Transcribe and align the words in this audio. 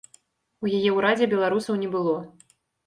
У 0.65 0.71
яе 0.79 0.91
ўрадзе 0.97 1.31
беларусаў 1.37 1.81
не 1.85 1.95
было. 1.99 2.21